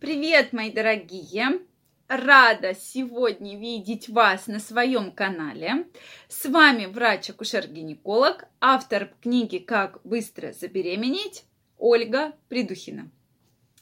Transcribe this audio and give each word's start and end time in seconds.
Привет, 0.00 0.52
мои 0.52 0.70
дорогие! 0.70 1.60
Рада 2.08 2.74
сегодня 2.74 3.58
видеть 3.58 4.08
вас 4.08 4.46
на 4.46 4.60
своем 4.60 5.12
канале. 5.12 5.86
С 6.28 6.46
вами 6.46 6.86
врач-акушер-гинеколог, 6.86 8.46
автор 8.60 9.12
книги 9.20 9.58
«Как 9.58 10.00
быстро 10.04 10.52
забеременеть» 10.52 11.44
Ольга 11.76 12.32
Придухина. 12.48 13.10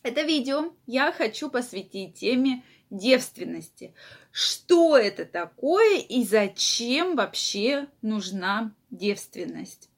Это 0.03 0.22
видео 0.22 0.72
я 0.87 1.12
хочу 1.12 1.51
посвятить 1.51 2.15
теме 2.15 2.63
девственности. 2.90 3.94
Что 4.31 4.97
это 4.97 5.24
такое 5.24 5.99
и 5.99 6.24
зачем 6.24 7.17
вообще 7.17 7.87
нужна 8.03 8.74
девственность? 8.91 9.89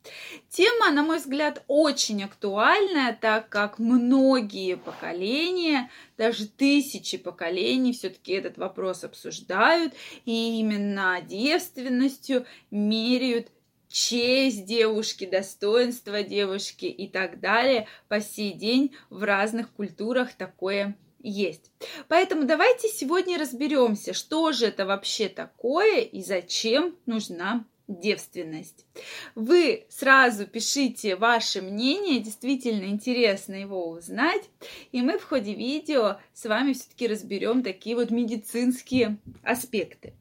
Тема, 0.49 0.91
на 0.91 1.03
мой 1.03 1.19
взгляд, 1.19 1.63
очень 1.69 2.25
актуальная, 2.25 3.17
так 3.21 3.49
как 3.49 3.79
многие 3.79 4.77
поколения, 4.77 5.91
даже 6.17 6.47
тысячи 6.47 7.19
поколений 7.19 7.93
все-таки 7.93 8.33
этот 8.33 8.59
вопрос 8.59 9.05
обсуждают, 9.05 9.95
и 10.25 10.59
именно 10.61 11.21
девственностью 11.21 12.47
меряют 12.71 13.49
честь 13.89 14.67
девушки, 14.67 15.27
достоинство 15.27 16.23
девушки 16.23 16.87
и 16.87 17.09
так 17.09 17.41
далее. 17.41 17.89
По 18.09 18.21
сей 18.21 18.53
день 18.53 18.95
в 19.11 19.23
разных 19.23 19.71
культурах 19.73 20.35
такое 20.35 20.97
есть. 21.21 21.73
Поэтому 22.07 22.45
давайте 22.45 22.89
сегодня 22.89 23.39
разберемся, 23.39 24.13
что 24.13 24.53
же 24.53 24.67
это 24.67 24.87
вообще 24.87 25.29
такое 25.29 26.01
и 26.01 26.23
зачем 26.23 26.97
нужна 27.07 27.65
девственность. 27.89 28.87
Вы 29.35 29.87
сразу 29.89 30.47
пишите 30.47 31.17
ваше 31.17 31.63
мнение, 31.63 32.21
действительно 32.21 32.85
интересно 32.85 33.55
его 33.55 33.89
узнать, 33.89 34.49
и 34.93 35.01
мы 35.01 35.19
в 35.19 35.25
ходе 35.25 35.55
видео 35.55 36.19
с 36.35 36.45
вами 36.45 36.75
все-таки 36.75 37.09
разберем 37.09 37.63
такие 37.63 37.97
вот 37.97 38.11
медицинские 38.11 39.19
аспекты. 39.43 40.13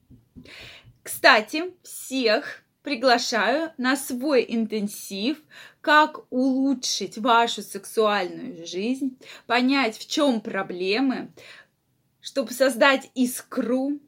Кстати, 1.04 1.66
всех 1.84 2.64
приглашаю 2.84 3.74
на 3.78 3.98
свой 3.98 4.46
интенсив, 4.48 5.38
как 5.82 6.22
улучшить 6.30 7.18
вашу 7.18 7.62
сексуальную 7.62 8.66
жизнь, 8.66 9.18
понять, 9.46 9.98
в 9.98 10.08
чем 10.08 10.40
проблемы, 10.40 11.32
чтобы 12.22 12.52
создать 12.52 13.12
искру, 13.14 14.00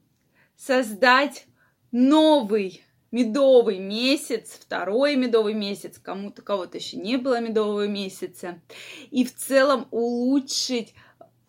создать 0.55 1.45
новый 1.91 2.83
медовый 3.11 3.79
месяц, 3.79 4.59
второй 4.59 5.15
медовый 5.15 5.53
месяц, 5.53 5.97
кому-то 5.97 6.41
кого-то 6.41 6.77
еще 6.77 6.97
не 6.97 7.17
было 7.17 7.39
медового 7.39 7.87
месяца, 7.87 8.61
и 9.11 9.23
в 9.25 9.35
целом 9.35 9.87
улучшить 9.91 10.93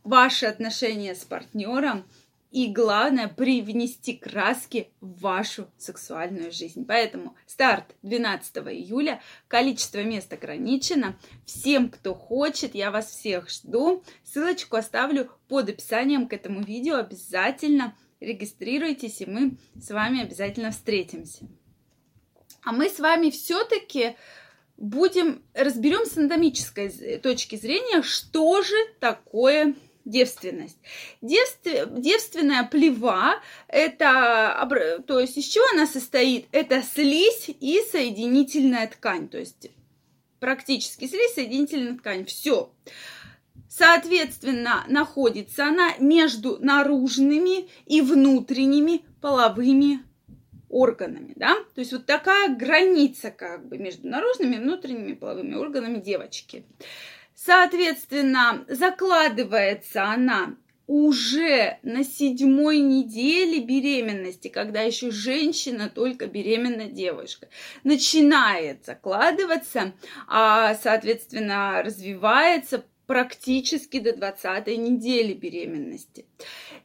ваши 0.05 0.47
отношения 0.47 1.15
с 1.15 1.25
партнером– 1.25 2.05
и 2.51 2.67
главное 2.67 3.29
привнести 3.29 4.15
краски 4.15 4.91
в 5.01 5.21
вашу 5.21 5.69
сексуальную 5.79 6.51
жизнь. 6.51 6.85
Поэтому 6.85 7.37
старт 7.47 7.95
12 8.03 8.57
июля, 8.69 9.23
количество 9.47 10.03
мест 10.03 10.33
ограничено. 10.33 11.17
Всем, 11.47 11.89
кто 11.89 12.15
хочет, 12.15 12.75
я 12.75 12.91
вас 12.91 13.07
всех 13.07 13.49
жду. 13.51 14.03
Ссылочку 14.25 14.77
оставлю 14.77 15.31
под 15.49 15.69
описанием 15.69 16.27
к 16.27 16.33
этому 16.33 16.63
видео. 16.63 16.97
Обязательно 16.97 17.97
регистрируйтесь, 18.21 19.21
и 19.21 19.27
мы 19.27 19.57
с 19.81 19.91
вами 19.91 20.23
обязательно 20.23 20.71
встретимся. 20.71 21.49
А 22.63 22.73
мы 22.73 22.89
с 22.89 22.99
вами 22.99 23.31
все-таки 23.31 24.17
будем 24.77 25.43
разберем 25.55 26.05
с 26.05 26.17
анатомической 26.17 27.19
точки 27.19 27.57
зрения, 27.57 28.03
что 28.03 28.63
же 28.63 28.77
такое 28.99 29.75
девственность. 30.05 30.79
Девств... 31.21 31.67
Девственная 31.99 32.65
плева, 32.65 33.41
это, 33.69 35.03
то 35.07 35.21
есть 35.21 35.37
из 35.37 35.47
чего 35.47 35.65
она 35.73 35.87
состоит? 35.87 36.47
Это 36.53 36.83
слизь 36.83 37.49
и 37.49 37.83
соединительная 37.91 38.87
ткань, 38.89 39.29
то 39.29 39.39
есть 39.39 39.71
практически 40.39 41.07
слизь, 41.07 41.35
соединительная 41.35 41.97
ткань, 41.97 42.25
все. 42.25 42.73
Соответственно, 43.71 44.85
находится 44.89 45.69
она 45.69 45.95
между 46.01 46.59
наружными 46.59 47.69
и 47.87 48.01
внутренними 48.01 49.03
половыми 49.21 50.01
органами, 50.69 51.35
да, 51.37 51.55
то 51.75 51.79
есть 51.79 51.93
вот 51.93 52.05
такая 52.05 52.49
граница 52.49 53.31
как 53.31 53.69
бы 53.69 53.79
между 53.79 54.09
наружными 54.09 54.57
и 54.57 54.59
внутренними 54.59 55.13
половыми 55.13 55.55
органами 55.55 56.01
девочки. 56.01 56.65
Соответственно, 57.37 58.65
закладывается 58.69 60.03
она 60.03 60.57
уже 60.89 61.79
на 61.85 62.03
седьмой 62.03 62.81
неделе 62.81 63.61
беременности, 63.61 64.49
когда 64.49 64.81
еще 64.81 65.13
женщина 65.13 65.89
только 65.89 66.27
беременна 66.27 66.87
девушка, 66.87 67.49
начинает 67.85 68.85
закладываться, 68.85 69.93
а, 70.27 70.75
соответственно, 70.75 71.83
развивается 71.85 72.85
практически 73.11 73.99
до 73.99 74.13
20 74.13 74.69
недели 74.79 75.33
беременности. 75.33 76.27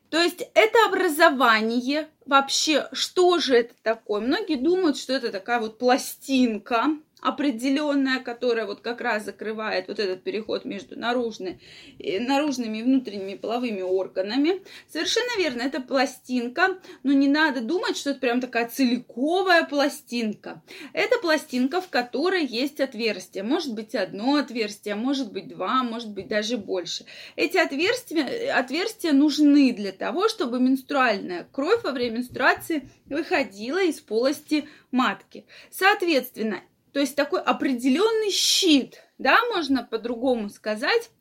То 0.09 0.19
есть 0.19 0.41
это 0.55 0.87
образование, 0.87 2.07
вообще, 2.25 2.87
что 2.91 3.39
же 3.39 3.55
это 3.55 3.73
такое? 3.81 4.21
Многие 4.21 4.55
думают, 4.55 4.97
что 4.97 5.13
это 5.13 5.31
такая 5.31 5.59
вот 5.59 5.77
пластинка, 5.77 6.97
определенная, 7.25 8.19
которая 8.19 8.65
вот 8.65 8.81
как 8.81 9.01
раз 9.01 9.25
закрывает 9.25 9.87
вот 9.87 9.99
этот 9.99 10.23
переход 10.23 10.63
между 10.63 10.97
наружной, 10.97 11.59
наружными 11.97 12.77
и 12.77 12.83
внутренними 12.83 13.35
половыми 13.35 13.81
органами. 13.81 14.61
Совершенно 14.87 15.37
верно, 15.39 15.63
это 15.63 15.81
пластинка, 15.81 16.77
но 17.03 17.13
не 17.13 17.27
надо 17.27 17.61
думать, 17.61 17.97
что 17.97 18.11
это 18.11 18.19
прям 18.19 18.41
такая 18.41 18.69
целиковая 18.69 19.63
пластинка. 19.65 20.61
Это 20.93 21.17
пластинка, 21.19 21.81
в 21.81 21.89
которой 21.89 22.45
есть 22.45 22.79
отверстие. 22.79 23.43
Может 23.43 23.73
быть 23.73 23.95
одно 23.95 24.35
отверстие, 24.35 24.95
может 24.95 25.31
быть 25.31 25.47
два, 25.47 25.83
может 25.83 26.11
быть 26.11 26.27
даже 26.27 26.57
больше. 26.57 27.05
Эти 27.35 27.57
отверстия, 27.57 28.55
отверстия 28.55 29.13
нужны 29.13 29.73
для 29.73 29.91
того, 29.91 30.29
чтобы 30.29 30.59
менструальная 30.59 31.47
кровь 31.51 31.83
во 31.83 31.91
время 31.91 32.14
менструации 32.15 32.89
выходила 33.05 33.83
из 33.83 34.01
полости 34.01 34.67
матки. 34.91 35.45
Соответственно, 35.71 36.61
то 36.91 36.99
есть 36.99 37.15
такой 37.15 37.41
определенный 37.41 38.31
щит, 38.31 39.03
да, 39.17 39.37
можно 39.53 39.83
по-другому 39.83 40.49
сказать. 40.49 41.11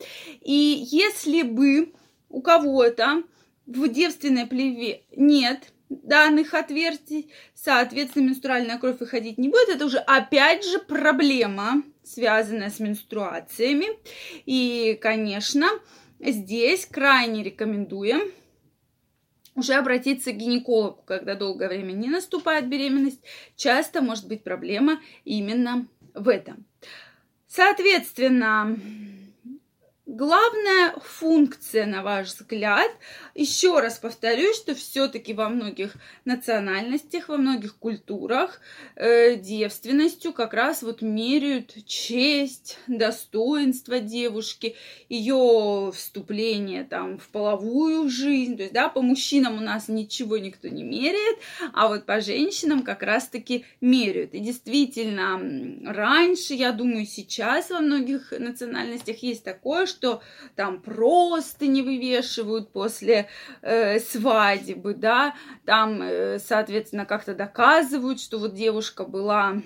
И 0.41 0.87
если 0.91 1.43
бы 1.43 1.93
у 2.28 2.43
кого-то 2.43 3.22
в 3.66 3.88
девственной 3.88 4.47
плеве 4.47 5.03
нет 5.16 5.72
данных 5.88 6.55
отверстий, 6.55 7.31
соответственно, 7.55 8.28
менструальная 8.28 8.78
кровь 8.78 8.99
выходить 9.00 9.38
не 9.38 9.49
будет. 9.49 9.69
Это 9.69 9.87
уже 9.87 9.99
опять 9.99 10.65
же 10.65 10.78
проблема, 10.78 11.82
связанная 12.03 12.71
с 12.71 12.81
менструациями. 12.81 13.87
И, 14.47 14.99
конечно, 15.00 15.69
здесь 16.21 16.87
крайне 16.87 17.43
рекомендуем 17.43 18.22
уже 19.54 19.75
обратиться 19.75 20.32
к 20.32 20.37
гинекологу, 20.37 21.03
когда 21.06 21.34
долгое 21.34 21.69
время 21.69 21.92
не 21.92 22.09
наступает 22.09 22.69
беременность, 22.69 23.20
часто 23.56 24.03
может 24.03 24.26
быть 24.26 24.42
проблема 24.42 25.00
именно 25.25 25.87
в 26.15 26.28
этом. 26.28 26.65
Соответственно, 27.47 28.76
Главная 30.06 30.92
функция, 31.03 31.87
на 31.87 32.03
ваш 32.03 32.26
взгляд, 32.26 32.91
еще 33.34 33.81
раз 33.81 33.98
повторюсь, 33.98 34.54
что 34.54 34.75
все-таки 34.75 35.32
во 35.32 35.48
многих 35.48 35.94
национальностях, 36.26 37.31
во 37.31 37.38
многих 37.38 37.78
культурах 37.78 38.60
э, 38.97 39.37
девственностью 39.37 40.34
как 40.34 40.53
раз 40.53 40.82
вот 40.82 41.00
меряют 41.00 41.75
честь, 41.87 42.78
достоинство 42.87 43.98
девушки, 43.98 44.76
ее 45.09 45.91
вступление 45.94 46.84
там 46.84 47.16
в 47.16 47.28
половую 47.28 48.11
жизнь. 48.11 48.58
То 48.58 48.64
есть, 48.64 48.75
да, 48.75 48.90
по 48.90 49.00
мужчинам 49.00 49.56
у 49.56 49.62
нас 49.62 49.88
ничего 49.88 50.37
никто 50.37 50.69
не 50.69 50.82
меряет, 50.82 51.38
а 51.73 51.88
вот 51.88 52.05
по 52.05 52.20
женщинам 52.20 52.82
как 52.82 53.02
раз-таки 53.02 53.64
меряют. 53.81 54.34
И 54.34 54.40
действительно, 54.40 55.40
раньше, 55.90 56.52
я 56.52 56.73
думаю, 56.73 57.06
сейчас 57.06 57.70
во 57.70 57.81
многих 57.81 58.32
национальностях 58.38 59.23
есть 59.23 59.44
такое, 59.44 59.87
что 59.94 60.23
там 60.56 60.81
просто 60.81 61.67
не 61.67 61.82
вывешивают 61.82 62.73
после 62.73 63.29
э, 63.62 63.99
свадьбы, 64.00 64.94
да, 64.94 65.35
там, 65.64 66.02
э, 66.02 66.38
соответственно, 66.38 67.06
как-то 67.06 67.35
доказывают, 67.35 68.20
что 68.20 68.38
вот 68.38 68.55
девушка 68.55 69.05
была 69.05 69.62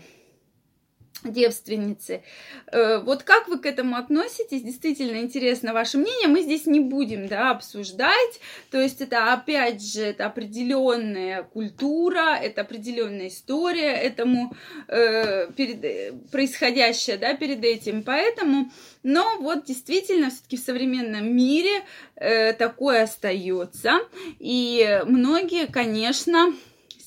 девственницы. 1.25 2.23
Э, 2.67 2.99
вот 2.99 3.23
как 3.23 3.49
вы 3.49 3.59
к 3.59 3.67
этому 3.67 3.97
относитесь? 3.97 4.63
Действительно 4.63 5.19
интересно 5.19 5.73
ваше 5.73 5.99
мнение. 5.99 6.29
Мы 6.29 6.43
здесь 6.43 6.67
не 6.67 6.81
будем 6.81 7.29
да, 7.29 7.51
обсуждать. 7.51 8.41
То 8.71 8.81
есть 8.81 9.01
это 9.01 9.33
опять 9.33 9.83
же 9.83 10.03
это 10.03 10.27
определенная 10.27 11.43
культура, 11.43 12.37
это 12.37 12.63
определенная 12.63 13.29
история 13.29 13.93
этому 13.93 14.55
э, 14.89 15.51
перед, 15.53 16.31
происходящее 16.31 17.17
да, 17.17 17.35
перед 17.35 17.65
этим. 17.65 18.03
Поэтому, 18.03 18.71
но 19.03 19.25
вот 19.41 19.65
действительно 19.65 20.31
все-таки 20.31 20.57
в 20.57 20.61
современном 20.61 21.35
мире 21.35 21.83
э, 22.17 22.53
такое 22.53 23.05
остается. 23.05 24.01
И 24.39 25.01
многие, 25.05 25.67
конечно, 25.67 26.53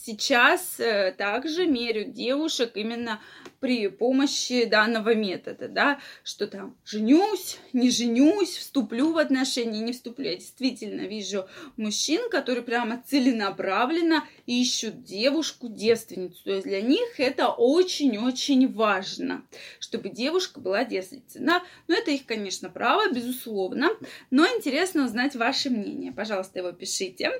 сейчас 0.06 0.80
э, 0.80 1.14
также 1.18 1.66
меряют 1.68 2.14
девушек 2.14 2.72
именно 2.76 3.20
при 3.62 3.88
помощи 3.90 4.66
данного 4.66 5.14
метода, 5.14 5.68
да, 5.70 6.00
что 6.24 6.48
там 6.48 6.76
женюсь, 6.84 7.60
не 7.74 7.92
женюсь, 7.92 8.58
вступлю 8.58 9.14
в 9.14 9.20
отношения, 9.20 9.82
не 9.82 9.94
вступлю. 9.94 10.26
Я 10.26 10.36
действительно 10.36 11.02
вижу 11.02 11.48
мужчин, 11.78 12.28
которые 12.32 12.64
прямо 12.64 13.04
целенаправленно 13.08 14.26
ищут 14.48 15.04
девушку, 15.04 15.70
девственницу. 15.70 16.44
То 16.44 16.52
есть 16.54 16.64
для 16.66 16.82
них 16.82 17.20
это 17.20 17.50
очень-очень 17.50 18.74
важно, 18.74 19.46
чтобы 19.80 20.10
девушка 20.10 20.60
была 20.60 20.84
девственницей. 20.84 21.42
Да? 21.42 21.64
Но 21.88 21.96
это 21.96 22.10
их, 22.10 22.26
конечно, 22.26 22.68
право, 22.72 23.12
безусловно. 23.14 23.92
Но 24.32 24.48
интересно 24.48 25.06
узнать 25.06 25.36
ваше 25.36 25.70
мнение. 25.70 26.12
Пожалуйста, 26.12 26.58
его 26.58 26.72
пишите. 26.72 27.32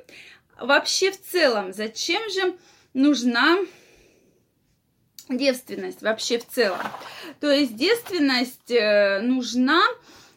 Вообще 0.60 1.10
в 1.10 1.20
целом, 1.20 1.74
зачем 1.74 2.22
же 2.30 2.56
нужна 2.94 3.58
девственность 5.38 6.02
вообще 6.02 6.40
в 6.40 6.48
целом. 6.48 6.80
То 7.40 7.52
есть 7.52 7.76
девственность 7.76 8.72
э, 8.72 9.20
нужна, 9.22 9.82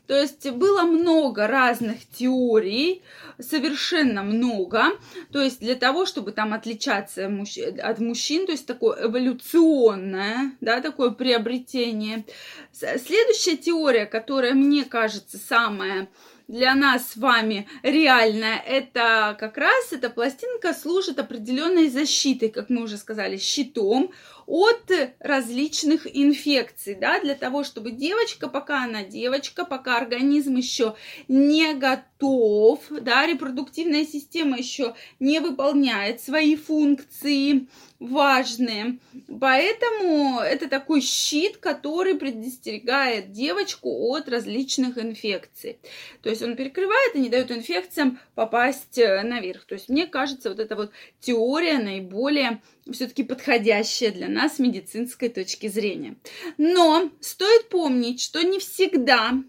то 0.06 0.14
есть 0.20 0.50
было 0.50 0.82
много 0.82 1.46
разных 1.46 2.06
теорий, 2.10 3.02
совершенно 3.38 4.22
много. 4.22 4.84
То 5.32 5.40
есть 5.40 5.60
для 5.60 5.74
того, 5.74 6.06
чтобы 6.06 6.32
там 6.32 6.52
отличаться 6.52 7.26
от 7.26 7.98
мужчин, 7.98 8.46
то 8.46 8.52
есть 8.52 8.66
такое 8.66 9.06
эволюционное, 9.06 10.52
да, 10.60 10.80
такое 10.80 11.10
приобретение. 11.10 12.24
Следующая 12.72 13.56
теория, 13.56 14.06
которая 14.06 14.54
мне 14.54 14.84
кажется 14.84 15.38
самая 15.38 16.08
для 16.48 16.74
нас 16.74 17.12
с 17.12 17.16
вами 17.16 17.66
реальная, 17.82 18.58
это 18.58 19.36
как 19.38 19.56
раз 19.56 19.92
эта 19.92 20.10
пластинка 20.10 20.74
служит 20.74 21.18
определенной 21.18 21.88
защитой, 21.88 22.50
как 22.50 22.68
мы 22.68 22.82
уже 22.82 22.98
сказали, 22.98 23.38
щитом 23.38 24.12
от 24.46 24.90
различных 25.20 26.06
инфекций, 26.06 26.94
да, 26.94 27.18
для 27.20 27.34
того, 27.34 27.64
чтобы 27.64 27.92
девочка, 27.92 28.48
пока 28.48 28.84
она 28.84 29.02
девочка, 29.02 29.64
пока 29.64 29.96
организм 29.96 30.56
еще 30.56 30.96
не 31.28 31.72
готов, 31.74 32.80
да, 32.90 33.26
репродуктивная 33.26 34.04
система 34.04 34.58
еще 34.58 34.94
не 35.18 35.40
выполняет 35.40 36.20
свои 36.20 36.56
функции, 36.56 37.68
важные. 38.04 38.98
Поэтому 39.40 40.40
это 40.40 40.68
такой 40.68 41.00
щит, 41.00 41.56
который 41.56 42.14
предостерегает 42.14 43.32
девочку 43.32 43.90
от 44.10 44.28
различных 44.28 44.98
инфекций. 44.98 45.78
То 46.22 46.30
есть 46.30 46.42
он 46.42 46.56
перекрывает 46.56 47.14
и 47.14 47.20
не 47.20 47.28
дает 47.28 47.50
инфекциям 47.50 48.18
попасть 48.34 48.98
э, 48.98 49.22
наверх. 49.22 49.64
То 49.64 49.74
есть 49.74 49.88
мне 49.88 50.06
кажется, 50.06 50.50
вот 50.50 50.58
эта 50.58 50.76
вот 50.76 50.90
теория 51.20 51.78
наиболее 51.78 52.60
все-таки 52.90 53.22
подходящая 53.22 54.10
для 54.10 54.28
нас 54.28 54.56
с 54.56 54.58
медицинской 54.58 55.28
точки 55.28 55.68
зрения. 55.68 56.16
Но 56.58 57.10
стоит 57.20 57.68
помнить, 57.68 58.20
что 58.20 58.42
не 58.42 58.58
всегда 58.58 59.42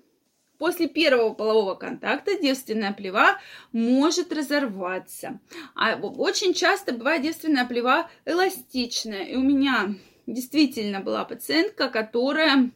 После 0.57 0.87
первого 0.87 1.33
полового 1.33 1.75
контакта 1.75 2.39
девственная 2.39 2.93
плева 2.93 3.39
может 3.73 4.31
разорваться. 4.31 5.39
А 5.75 5.95
очень 5.95 6.53
часто 6.53 6.93
бывает 6.93 7.23
девственная 7.23 7.65
плева 7.65 8.09
эластичная. 8.23 9.23
И 9.25 9.35
у 9.35 9.41
меня 9.41 9.95
действительно 10.27 11.01
была 11.01 11.25
пациентка, 11.25 11.89
которая 11.89 12.71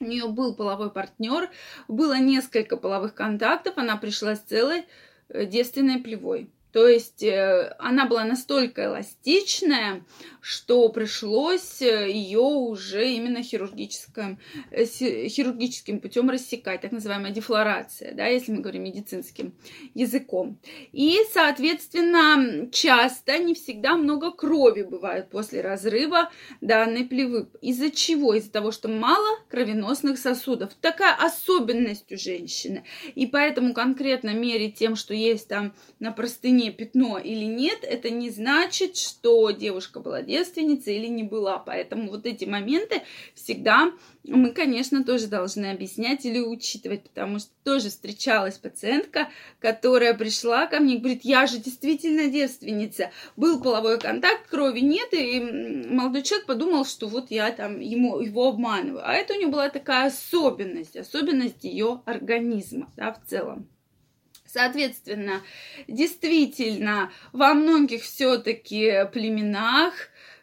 у 0.00 0.04
нее 0.04 0.26
был 0.28 0.54
половой 0.54 0.90
партнер, 0.90 1.50
было 1.88 2.18
несколько 2.18 2.76
половых 2.76 3.14
контактов, 3.14 3.74
она 3.76 3.96
пришла 3.96 4.34
с 4.34 4.40
целой 4.40 4.84
э, 5.28 5.46
девственной 5.46 5.98
плевой. 5.98 6.50
То 6.74 6.88
есть 6.88 7.22
э, 7.22 7.72
она 7.78 8.04
была 8.04 8.24
настолько 8.24 8.86
эластичная, 8.86 10.04
что 10.40 10.88
пришлось 10.88 11.80
э, 11.80 12.10
ее 12.10 12.40
уже 12.40 13.12
именно 13.12 13.44
хирургическим, 13.44 14.40
э, 14.72 14.84
хирургическим 14.84 16.00
путем 16.00 16.30
рассекать, 16.30 16.80
так 16.80 16.90
называемая 16.90 17.30
дефлорация, 17.30 18.12
да, 18.12 18.26
если 18.26 18.50
мы 18.50 18.60
говорим 18.60 18.82
медицинским 18.82 19.54
языком. 19.94 20.58
И, 20.90 21.16
соответственно, 21.32 22.68
часто, 22.72 23.38
не 23.38 23.54
всегда 23.54 23.94
много 23.94 24.32
крови 24.32 24.82
бывает 24.82 25.30
после 25.30 25.60
разрыва 25.60 26.32
данной 26.60 27.04
плевы. 27.04 27.46
Из-за 27.60 27.92
чего? 27.92 28.34
Из-за 28.34 28.50
того, 28.50 28.72
что 28.72 28.88
мало 28.88 29.38
кровеносных 29.48 30.18
сосудов. 30.18 30.74
Такая 30.80 31.14
особенность 31.14 32.10
у 32.10 32.18
женщины. 32.18 32.82
И 33.14 33.28
поэтому 33.28 33.74
конкретно 33.74 34.30
мерить 34.30 34.74
тем, 34.74 34.96
что 34.96 35.14
есть 35.14 35.46
там 35.46 35.72
на 36.00 36.10
простыне 36.10 36.63
ней 36.64 36.72
пятно 36.72 37.18
или 37.18 37.44
нет, 37.44 37.80
это 37.82 38.10
не 38.10 38.30
значит, 38.30 38.96
что 38.96 39.50
девушка 39.50 40.00
была 40.00 40.22
девственницей 40.22 40.96
или 40.96 41.06
не 41.06 41.22
была. 41.22 41.58
Поэтому 41.58 42.10
вот 42.10 42.26
эти 42.26 42.44
моменты 42.44 43.02
всегда 43.34 43.92
мы, 44.24 44.52
конечно, 44.52 45.04
тоже 45.04 45.26
должны 45.26 45.66
объяснять 45.66 46.24
или 46.24 46.40
учитывать, 46.40 47.02
потому 47.02 47.38
что 47.38 47.50
тоже 47.62 47.90
встречалась 47.90 48.56
пациентка, 48.56 49.28
которая 49.60 50.14
пришла 50.14 50.66
ко 50.66 50.80
мне 50.80 50.94
и 50.94 50.98
говорит, 50.98 51.24
я 51.24 51.46
же 51.46 51.58
действительно 51.58 52.28
девственница. 52.28 53.10
Был 53.36 53.60
половой 53.60 54.00
контакт, 54.00 54.48
крови 54.48 54.80
нет, 54.80 55.12
и 55.12 55.40
молодой 55.90 56.22
человек 56.22 56.46
подумал, 56.46 56.86
что 56.86 57.06
вот 57.06 57.30
я 57.30 57.50
там 57.52 57.80
ему, 57.80 58.20
его 58.20 58.48
обманываю. 58.48 59.06
А 59.06 59.12
это 59.12 59.34
у 59.34 59.38
него 59.38 59.52
была 59.52 59.68
такая 59.68 60.06
особенность, 60.06 60.96
особенность 60.96 61.62
ее 61.64 62.00
организма, 62.06 62.90
да, 62.96 63.12
в 63.12 63.28
целом. 63.28 63.68
Соответственно, 64.54 65.42
действительно, 65.88 67.10
во 67.32 67.54
многих 67.54 68.04
все-таки 68.04 69.04
племенах, 69.12 69.94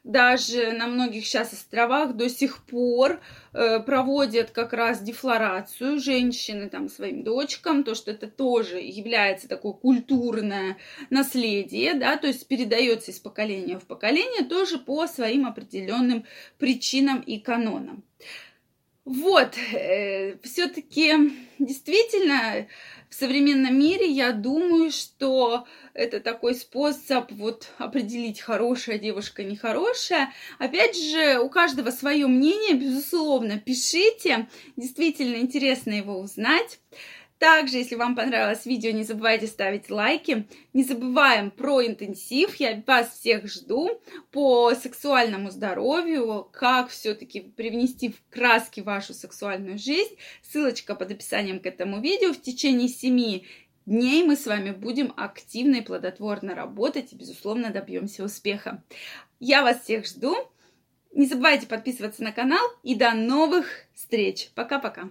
даже 0.04 0.74
на 0.74 0.88
многих 0.88 1.26
сейчас 1.26 1.54
островах 1.54 2.18
до 2.18 2.28
сих 2.28 2.66
пор 2.66 3.22
э, 3.54 3.80
проводят 3.80 4.52
как 4.52 4.74
раз 4.74 5.02
дефлорацию 5.02 5.98
женщины 6.02 6.68
там 6.68 6.90
своим 6.90 7.24
дочкам, 7.24 7.86
то, 7.86 7.96
что 7.96 8.12
это 8.12 8.28
тоже 8.28 8.82
является 8.82 9.48
такое 9.48 9.72
культурное 9.72 10.76
наследие, 11.10 11.94
да, 11.94 12.18
то 12.18 12.28
есть 12.28 12.46
передается 12.50 13.12
из 13.12 13.20
поколения 13.20 13.80
в 13.80 13.86
поколение 13.86 14.44
тоже 14.44 14.78
по 14.78 15.08
своим 15.08 15.46
определенным 15.46 16.26
причинам 16.58 17.22
и 17.22 17.40
канонам. 17.40 18.04
Вот, 19.04 19.58
э, 19.58 20.38
все-таки 20.44 21.12
действительно 21.58 22.68
в 23.10 23.16
современном 23.16 23.78
мире 23.78 24.08
я 24.08 24.32
думаю, 24.32 24.92
что 24.92 25.66
это 25.96 26.20
такой 26.20 26.54
способ 26.54 27.32
вот 27.32 27.72
определить, 27.80 28.40
хорошая 28.40 29.00
девушка, 29.00 29.44
нехорошая. 29.44 30.32
Опять 30.60 30.96
же, 30.96 31.40
у 31.40 31.50
каждого 31.50 31.90
свое 31.90 32.28
мнение, 32.28 32.76
безусловно, 32.76 33.60
пишите, 33.60 34.48
действительно 34.78 35.38
интересно 35.38 35.94
его 35.94 36.20
узнать. 36.20 36.80
Также, 37.42 37.78
если 37.78 37.96
вам 37.96 38.16
понравилось 38.16 38.68
видео, 38.68 38.92
не 38.92 39.04
забывайте 39.04 39.48
ставить 39.48 39.90
лайки. 39.90 40.46
Не 40.74 40.84
забываем 40.84 41.50
про 41.50 41.84
интенсив. 41.84 42.54
Я 42.58 42.84
вас 42.86 43.18
всех 43.18 43.48
жду 43.52 44.00
по 44.30 44.76
сексуальному 44.76 45.50
здоровью, 45.50 46.48
как 46.54 46.90
все-таки 46.90 47.42
привнести 47.42 48.10
в 48.10 48.22
краски 48.30 48.82
вашу 48.82 49.16
сексуальную 49.16 49.80
жизнь. 49.80 50.18
Ссылочка 50.44 50.94
под 50.94 51.14
описанием 51.14 51.60
к 51.60 51.66
этому 51.66 52.00
видео. 52.00 52.32
В 52.32 52.40
течение 52.40 52.88
7 52.88 53.42
дней 53.88 54.24
мы 54.24 54.36
с 54.36 54.46
вами 54.46 54.70
будем 54.70 55.12
активно 55.18 55.78
и 55.78 55.82
плодотворно 55.82 56.54
работать 56.54 57.12
и, 57.12 57.16
безусловно, 57.16 57.72
добьемся 57.72 58.24
успеха. 58.24 58.84
Я 59.40 59.64
вас 59.64 59.82
всех 59.82 60.06
жду. 60.06 60.36
Не 61.12 61.26
забывайте 61.26 61.66
подписываться 61.66 62.22
на 62.22 62.34
канал 62.34 62.68
и 62.84 62.94
до 62.94 63.14
новых 63.14 63.88
встреч. 63.96 64.52
Пока-пока. 64.54 65.10